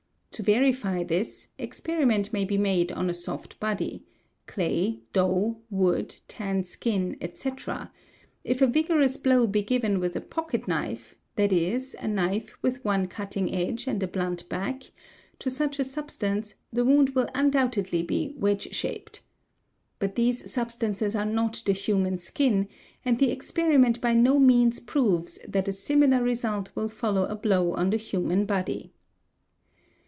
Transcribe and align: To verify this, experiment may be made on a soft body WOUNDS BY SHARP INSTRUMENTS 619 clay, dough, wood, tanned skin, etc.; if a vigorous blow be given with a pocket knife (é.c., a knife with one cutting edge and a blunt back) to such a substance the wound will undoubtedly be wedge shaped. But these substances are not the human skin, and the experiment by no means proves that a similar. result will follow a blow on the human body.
To 0.35 0.43
verify 0.43 1.03
this, 1.03 1.49
experiment 1.59 2.31
may 2.33 2.45
be 2.45 2.57
made 2.57 2.91
on 2.93 3.09
a 3.09 3.13
soft 3.13 3.59
body 3.59 4.05
WOUNDS 4.47 4.47
BY 4.47 4.53
SHARP 4.53 4.57
INSTRUMENTS 4.57 5.09
619 5.11 5.11
clay, 5.11 5.11
dough, 5.13 5.61
wood, 5.69 6.15
tanned 6.27 6.67
skin, 6.67 7.17
etc.; 7.21 7.91
if 8.45 8.59
a 8.61 8.65
vigorous 8.67 9.17
blow 9.17 9.45
be 9.45 9.61
given 9.61 9.99
with 9.99 10.15
a 10.15 10.21
pocket 10.21 10.67
knife 10.67 11.13
(é.c., 11.37 11.95
a 11.99 12.07
knife 12.07 12.57
with 12.63 12.83
one 12.83 13.05
cutting 13.07 13.53
edge 13.53 13.85
and 13.85 14.01
a 14.01 14.07
blunt 14.07 14.47
back) 14.49 14.81
to 15.37 15.51
such 15.51 15.77
a 15.77 15.83
substance 15.83 16.55
the 16.73 16.85
wound 16.85 17.09
will 17.13 17.29
undoubtedly 17.35 18.01
be 18.01 18.33
wedge 18.37 18.73
shaped. 18.73 19.21
But 19.99 20.15
these 20.15 20.49
substances 20.49 21.13
are 21.13 21.25
not 21.25 21.61
the 21.65 21.73
human 21.73 22.17
skin, 22.17 22.67
and 23.05 23.19
the 23.19 23.29
experiment 23.31 24.01
by 24.01 24.13
no 24.13 24.39
means 24.39 24.79
proves 24.79 25.37
that 25.47 25.67
a 25.67 25.73
similar. 25.73 26.23
result 26.23 26.71
will 26.73 26.89
follow 26.89 27.25
a 27.25 27.35
blow 27.35 27.73
on 27.73 27.91
the 27.91 27.97
human 27.97 28.45
body. 28.47 28.93